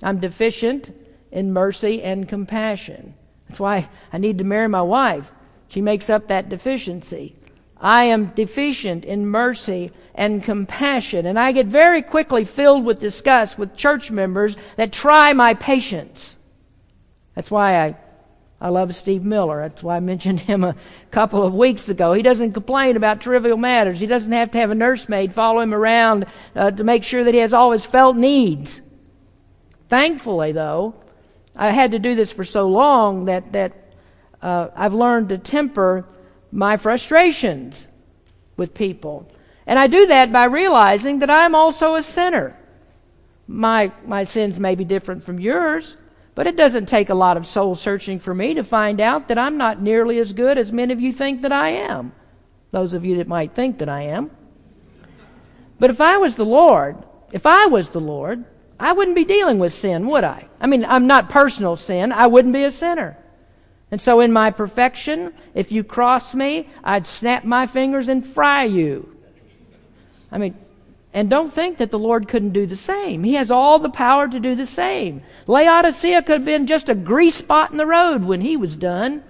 [0.02, 0.92] I'm deficient
[1.30, 3.14] in mercy and compassion.
[3.52, 5.30] That's why I need to marry my wife.
[5.68, 7.36] She makes up that deficiency.
[7.78, 11.26] I am deficient in mercy and compassion.
[11.26, 16.38] And I get very quickly filled with disgust with church members that try my patience.
[17.34, 17.96] That's why I,
[18.58, 19.60] I love Steve Miller.
[19.60, 20.74] That's why I mentioned him a
[21.10, 22.14] couple of weeks ago.
[22.14, 24.00] He doesn't complain about trivial matters.
[24.00, 26.24] He doesn't have to have a nursemaid follow him around
[26.56, 28.80] uh, to make sure that he has all his felt needs.
[29.88, 30.94] Thankfully, though,
[31.54, 33.72] I had to do this for so long that, that
[34.40, 36.06] uh, I've learned to temper
[36.50, 37.88] my frustrations
[38.56, 39.30] with people.
[39.66, 42.56] And I do that by realizing that I'm also a sinner.
[43.46, 45.96] My, my sins may be different from yours,
[46.34, 49.38] But it doesn't take a lot of soul searching for me to find out that
[49.38, 52.12] I'm not nearly as good as many of you think that I am.
[52.70, 54.30] Those of you that might think that I am.
[55.78, 58.44] But if I was the Lord, if I was the Lord,
[58.82, 60.48] I wouldn't be dealing with sin, would I?
[60.60, 62.10] I mean, I'm not personal sin.
[62.10, 63.16] I wouldn't be a sinner.
[63.92, 68.64] And so in my perfection, if you cross me, I'd snap my fingers and fry
[68.64, 69.16] you.
[70.32, 70.56] I mean,
[71.14, 73.22] and don't think that the Lord couldn't do the same.
[73.22, 75.22] He has all the power to do the same.
[75.46, 79.22] Laodicea could have been just a grease spot in the road when he was done.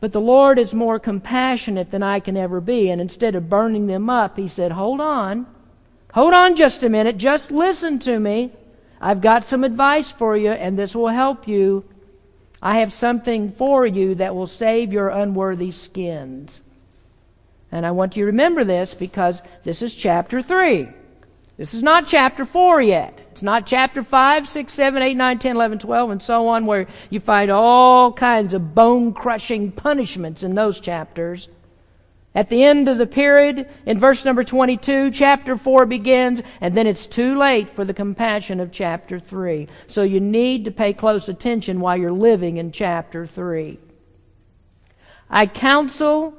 [0.00, 2.90] But the Lord is more compassionate than I can ever be.
[2.90, 5.46] And instead of burning them up, he said, Hold on.
[6.14, 7.16] Hold on just a minute.
[7.18, 8.52] Just listen to me.
[9.00, 11.84] I've got some advice for you, and this will help you.
[12.62, 16.62] I have something for you that will save your unworthy skins.
[17.72, 20.86] And I want you to remember this because this is chapter 3.
[21.56, 23.18] This is not chapter 4 yet.
[23.32, 26.86] It's not chapter 5, 6, 7, 8, 9, 10, 11, 12, and so on, where
[27.10, 31.48] you find all kinds of bone crushing punishments in those chapters.
[32.34, 36.88] At the end of the period, in verse number 22, chapter 4 begins, and then
[36.88, 39.68] it's too late for the compassion of chapter 3.
[39.86, 43.78] So you need to pay close attention while you're living in chapter 3.
[45.30, 46.34] I counsel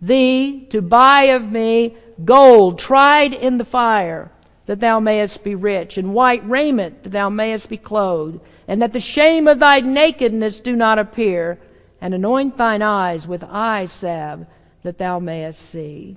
[0.00, 4.30] thee to buy of me gold tried in the fire,
[4.66, 8.92] that thou mayest be rich, and white raiment, that thou mayest be clothed, and that
[8.92, 11.58] the shame of thy nakedness do not appear,
[12.00, 14.46] and anoint thine eyes with eye salve
[14.82, 16.16] that thou mayest see.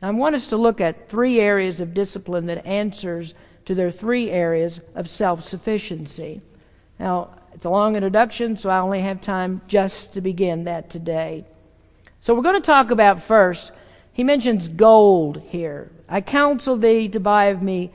[0.00, 3.34] I want us to look at three areas of discipline that answers
[3.64, 6.40] to their three areas of self-sufficiency.
[6.98, 11.44] Now, it's a long introduction, so I only have time just to begin that today.
[12.20, 13.72] So we're going to talk about first,
[14.12, 15.90] he mentions gold here.
[16.08, 17.92] I counsel thee to buy of me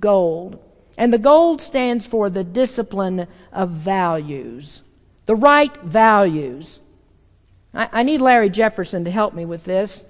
[0.00, 0.58] gold.
[0.98, 4.82] And the gold stands for the discipline of values,
[5.26, 6.80] the right values.
[7.74, 10.04] I, I need Larry Jefferson to help me with this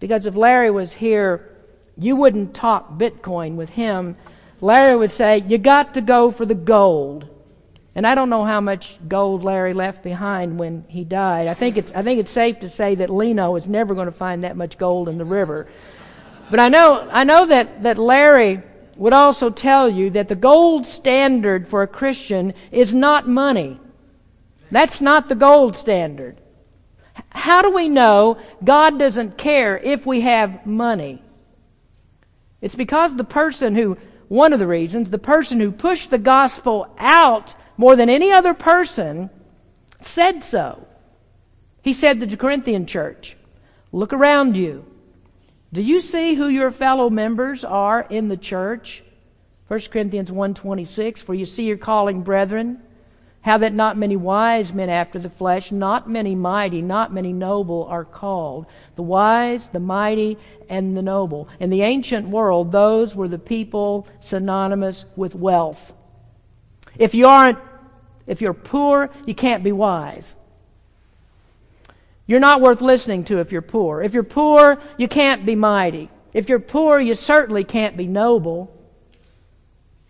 [0.00, 1.48] because if Larry was here,
[1.96, 4.16] you wouldn't talk Bitcoin with him.
[4.60, 7.28] Larry would say, You got to go for the gold.
[7.94, 11.46] And I don't know how much gold Larry left behind when he died.
[11.46, 14.12] I think it's, I think it's safe to say that Leno is never going to
[14.12, 15.68] find that much gold in the river.
[16.50, 18.62] But I know, I know that, that Larry
[18.96, 23.78] would also tell you that the gold standard for a Christian is not money.
[24.70, 26.40] That's not the gold standard.
[27.30, 31.22] How do we know God doesn't care if we have money?
[32.60, 33.96] It's because the person who,
[34.28, 38.54] one of the reasons, the person who pushed the gospel out more than any other
[38.54, 39.28] person
[40.00, 40.86] said so.
[41.82, 43.36] He said to the Corinthian church,
[43.90, 44.86] Look around you.
[45.72, 49.02] Do you see who your fellow members are in the church?
[49.68, 52.82] 1 Corinthians 1.26, For you see your calling brethren,
[53.42, 57.84] how that not many wise men after the flesh, not many mighty, not many noble
[57.86, 58.66] are called.
[58.94, 60.38] The wise, the mighty,
[60.68, 61.48] and the noble.
[61.58, 65.92] In the ancient world, those were the people synonymous with wealth.
[66.96, 67.58] If you aren't,
[68.26, 70.36] if you're poor, you can't be wise.
[72.26, 74.02] You're not worth listening to if you're poor.
[74.02, 76.08] If you're poor, you can't be mighty.
[76.32, 78.72] If you're poor, you certainly can't be noble.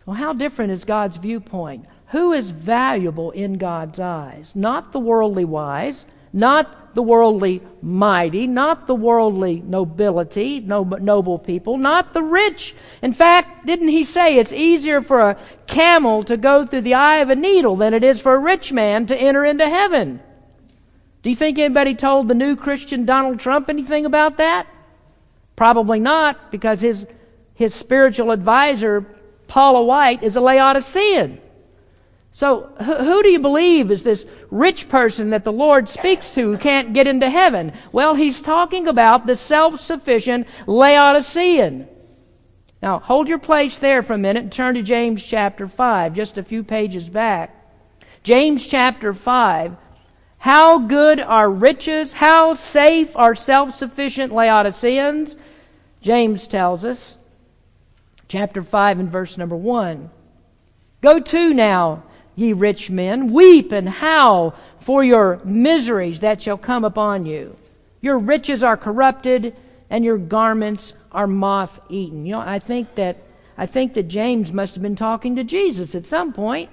[0.04, 1.86] Well, how different is God's viewpoint?
[2.12, 4.54] Who is valuable in God's eyes?
[4.54, 12.12] Not the worldly wise, not the worldly mighty, not the worldly nobility, noble people, not
[12.12, 12.74] the rich.
[13.00, 17.16] In fact, didn't he say it's easier for a camel to go through the eye
[17.16, 20.20] of a needle than it is for a rich man to enter into heaven?
[21.22, 24.66] Do you think anybody told the new Christian Donald Trump anything about that?
[25.56, 27.06] Probably not, because his,
[27.54, 29.06] his spiritual advisor,
[29.48, 31.38] Paula White, is a Laodicean.
[32.34, 36.58] So, who do you believe is this rich person that the Lord speaks to who
[36.58, 37.74] can't get into heaven?
[37.92, 41.88] Well, he's talking about the self sufficient Laodicean.
[42.80, 46.38] Now, hold your place there for a minute and turn to James chapter 5, just
[46.38, 47.54] a few pages back.
[48.22, 49.76] James chapter 5.
[50.38, 52.14] How good are riches?
[52.14, 55.36] How safe are self sufficient Laodiceans?
[56.00, 57.18] James tells us,
[58.26, 60.10] chapter 5 and verse number 1.
[61.02, 62.04] Go to now
[62.34, 67.56] ye rich men, weep and howl for your miseries that shall come upon you.
[68.00, 69.54] Your riches are corrupted,
[69.90, 72.26] and your garments are moth eaten.
[72.26, 73.18] You know, I think that
[73.56, 76.70] I think that James must have been talking to Jesus at some point.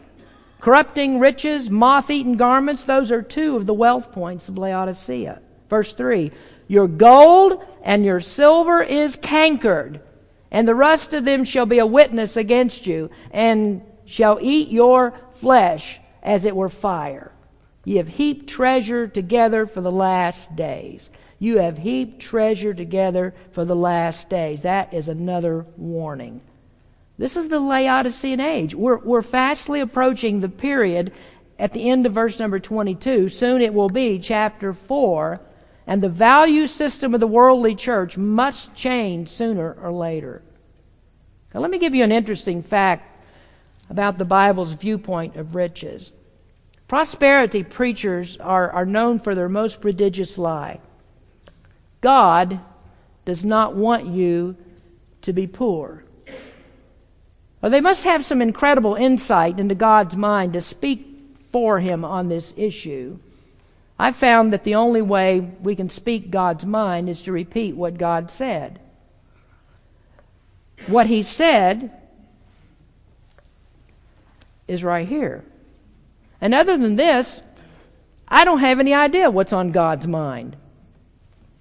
[0.61, 5.41] Corrupting riches, moth eaten garments, those are two of the wealth points of Laodicea.
[5.69, 6.31] Verse 3
[6.67, 10.01] Your gold and your silver is cankered,
[10.51, 15.13] and the rust of them shall be a witness against you, and shall eat your
[15.33, 17.31] flesh as it were fire.
[17.85, 21.11] Ye have heaped treasure together for the last days.
[21.37, 24.63] You have heaped treasure together for the last days.
[24.63, 26.41] That is another warning.
[27.19, 28.73] This is the Laodicean age.
[28.73, 31.13] We're, we're fastly approaching the period
[31.59, 33.29] at the end of verse number 22.
[33.29, 35.39] Soon it will be chapter 4,
[35.85, 40.41] and the value system of the worldly church must change sooner or later.
[41.53, 43.08] Now, let me give you an interesting fact
[43.89, 46.11] about the Bible's viewpoint of riches.
[46.87, 50.79] Prosperity preachers are, are known for their most prodigious lie.
[52.01, 52.59] God
[53.25, 54.55] does not want you
[55.21, 56.03] to be poor.
[57.61, 61.05] Well, they must have some incredible insight into God's mind to speak
[61.51, 63.19] for him on this issue.
[63.97, 67.97] I've found that the only way we can speak God's mind is to repeat what
[67.97, 68.79] God said.
[70.87, 71.91] What he said
[74.69, 75.43] is right here.
[76.39, 77.41] And other than this,
[78.27, 80.55] I don't have any idea what's on God's mind.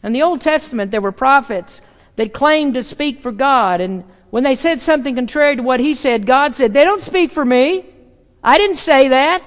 [0.02, 1.80] In the Old Testament, there were prophets
[2.16, 5.94] that claimed to speak for God, and when they said something contrary to what he
[5.94, 7.86] said, God said, They don't speak for me.
[8.44, 9.42] I didn't say that.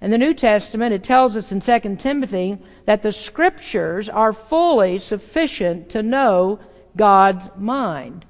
[0.00, 4.98] In the New Testament, it tells us in 2 Timothy that the Scriptures are fully
[4.98, 6.58] sufficient to know
[6.96, 8.24] God's mind.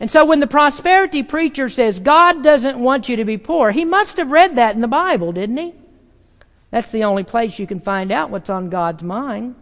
[0.00, 3.84] And so when the prosperity preacher says God doesn't want you to be poor, he
[3.84, 5.74] must have read that in the Bible, didn't he?
[6.70, 9.56] That's the only place you can find out what's on God's mind.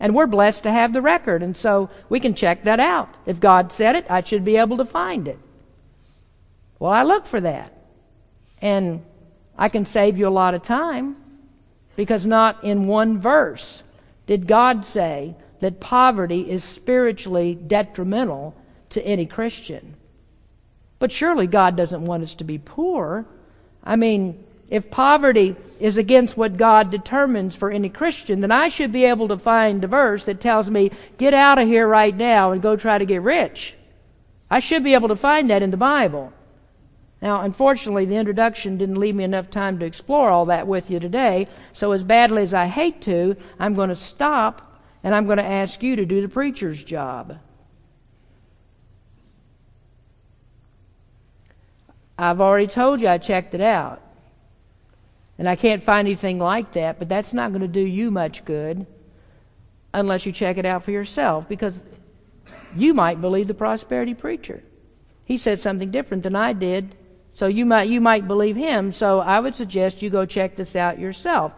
[0.00, 3.14] And we're blessed to have the record, and so we can check that out.
[3.26, 5.38] If God said it, I should be able to find it.
[6.78, 7.72] Well, I look for that.
[8.60, 9.04] And
[9.56, 11.16] I can save you a lot of time
[11.94, 13.82] because not in one verse
[14.26, 18.56] did God say that poverty is spiritually detrimental
[18.92, 19.94] to any Christian.
[20.98, 23.26] But surely God doesn't want us to be poor.
[23.82, 28.92] I mean, if poverty is against what God determines for any Christian, then I should
[28.92, 32.52] be able to find a verse that tells me, get out of here right now
[32.52, 33.74] and go try to get rich.
[34.50, 36.32] I should be able to find that in the Bible.
[37.20, 40.98] Now, unfortunately, the introduction didn't leave me enough time to explore all that with you
[41.00, 45.38] today, so as badly as I hate to, I'm going to stop and I'm going
[45.38, 47.38] to ask you to do the preacher's job.
[52.22, 54.00] I've already told you I checked it out.
[55.38, 58.44] And I can't find anything like that, but that's not going to do you much
[58.44, 58.86] good
[59.92, 61.82] unless you check it out for yourself because
[62.76, 64.62] you might believe the prosperity preacher.
[65.26, 66.94] He said something different than I did,
[67.34, 68.92] so you might you might believe him.
[68.92, 71.52] So I would suggest you go check this out yourself.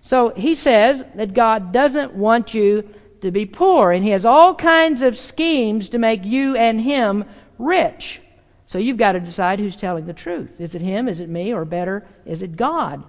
[0.00, 2.88] So he says that God doesn't want you
[3.20, 7.26] to be poor and he has all kinds of schemes to make you and him
[7.58, 8.22] rich.
[8.66, 10.60] So you've got to decide who's telling the truth.
[10.60, 11.08] Is it him?
[11.08, 11.52] Is it me?
[11.52, 13.04] Or better, is it God?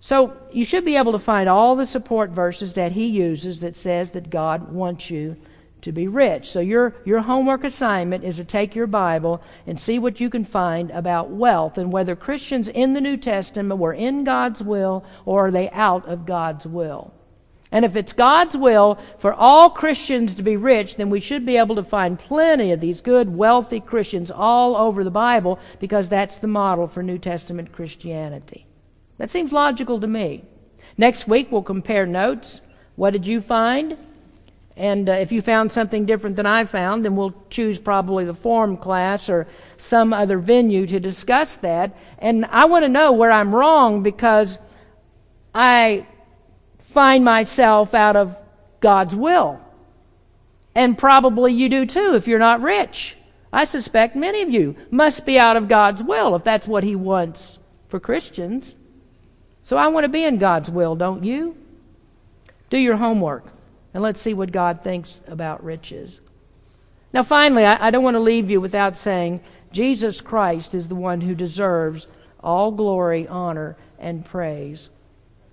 [0.00, 3.74] So you should be able to find all the support verses that he uses that
[3.74, 5.36] says that God wants you
[5.82, 6.50] to be rich.
[6.50, 10.44] So your your homework assignment is to take your Bible and see what you can
[10.44, 15.46] find about wealth and whether Christians in the New Testament were in God's will or
[15.46, 17.12] are they out of God's will.
[17.72, 21.56] And if it's God's will for all Christians to be rich, then we should be
[21.56, 26.36] able to find plenty of these good, wealthy Christians all over the Bible because that's
[26.36, 28.66] the model for New Testament Christianity.
[29.18, 30.44] That seems logical to me.
[30.96, 32.60] Next week, we'll compare notes.
[32.94, 33.96] What did you find?
[34.76, 38.34] And uh, if you found something different than I found, then we'll choose probably the
[38.34, 39.46] form class or
[39.78, 41.96] some other venue to discuss that.
[42.18, 44.58] And I want to know where I'm wrong because
[45.54, 46.06] I
[46.96, 48.38] find myself out of
[48.80, 49.60] God's will.
[50.74, 53.18] And probably you do too if you're not rich.
[53.52, 56.96] I suspect many of you must be out of God's will if that's what He
[56.96, 58.74] wants for Christians.
[59.62, 61.58] So I want to be in God's will, don't you?
[62.70, 63.44] Do your homework
[63.92, 66.22] and let's see what God thinks about riches.
[67.12, 70.94] Now, finally, I, I don't want to leave you without saying Jesus Christ is the
[70.94, 72.06] one who deserves
[72.40, 74.88] all glory, honor, and praise.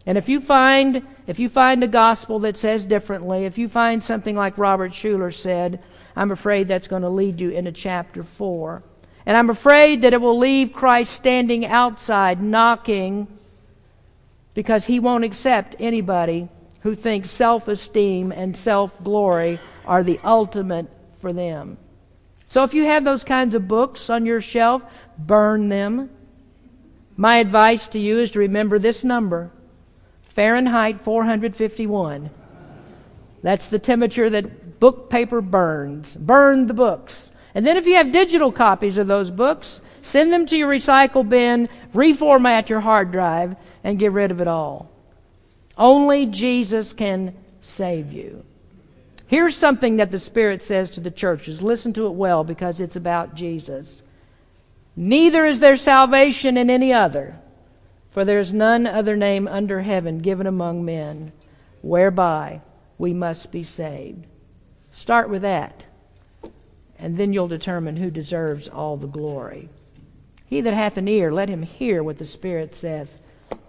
[0.05, 4.03] And if you find if you find a gospel that says differently, if you find
[4.03, 5.81] something like Robert Schuller said,
[6.15, 8.83] I'm afraid that's going to lead you into chapter 4.
[9.25, 13.27] And I'm afraid that it will leave Christ standing outside knocking
[14.53, 16.49] because he won't accept anybody
[16.81, 20.87] who thinks self esteem and self glory are the ultimate
[21.19, 21.77] for them.
[22.47, 24.83] So if you have those kinds of books on your shelf,
[25.17, 26.09] burn them.
[27.15, 29.51] My advice to you is to remember this number
[30.33, 32.29] Fahrenheit 451.
[33.43, 36.15] That's the temperature that book paper burns.
[36.15, 37.31] Burn the books.
[37.53, 41.27] And then if you have digital copies of those books, send them to your recycle
[41.27, 44.89] bin, reformat your hard drive, and get rid of it all.
[45.77, 48.43] Only Jesus can save you.
[49.27, 51.61] Here's something that the Spirit says to the churches.
[51.61, 54.01] Listen to it well because it's about Jesus.
[54.95, 57.39] Neither is there salvation in any other,
[58.13, 61.31] for there is none other name under heaven given among men
[61.81, 62.61] whereby
[62.99, 64.27] we must be saved.
[64.91, 65.87] Start with that,
[66.99, 69.67] and then you'll determine who deserves all the glory.
[70.45, 73.19] He that hath an ear, let him hear what the Spirit saith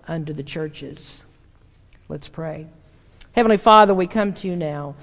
[0.07, 1.24] unto the churches.
[2.11, 2.66] Let's pray.
[3.32, 4.95] Heavenly Father, we come to you now,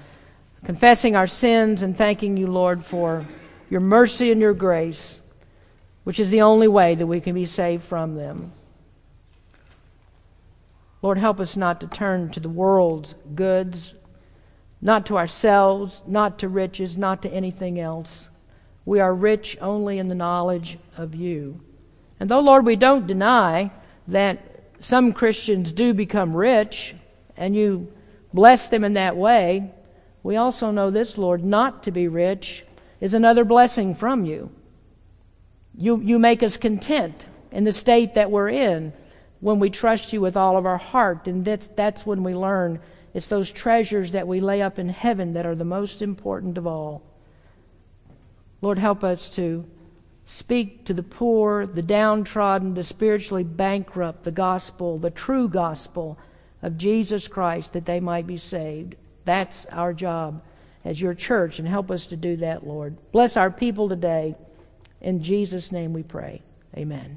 [0.64, 3.26] confessing our sins and thanking you, Lord, for
[3.68, 5.18] your mercy and your grace,
[6.04, 8.52] which is the only way that we can be saved from them.
[11.02, 13.94] Lord, help us not to turn to the world's goods,
[14.80, 18.28] not to ourselves, not to riches, not to anything else.
[18.84, 21.60] We are rich only in the knowledge of you.
[22.20, 23.72] And though, Lord, we don't deny
[24.08, 24.38] that
[24.78, 26.94] some Christians do become rich
[27.36, 27.92] and you
[28.32, 29.72] bless them in that way,
[30.22, 32.64] we also know this, Lord, not to be rich
[33.00, 34.50] is another blessing from you.
[35.76, 38.92] You, you make us content in the state that we're in
[39.42, 41.26] when we trust you with all of our heart.
[41.26, 42.80] And that's, that's when we learn
[43.14, 46.66] it's those treasures that we lay up in heaven that are the most important of
[46.66, 47.02] all.
[48.60, 49.66] Lord, help us to
[50.24, 56.18] speak to the poor, the downtrodden, the spiritually bankrupt, the gospel, the true gospel
[56.62, 58.94] of Jesus Christ, that they might be saved.
[59.24, 60.42] That's our job
[60.84, 62.96] as your church, and help us to do that, Lord.
[63.12, 64.36] Bless our people today.
[65.00, 66.42] In Jesus' name we pray.
[66.76, 67.16] Amen.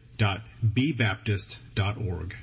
[0.21, 2.35] www.bbaptist.org.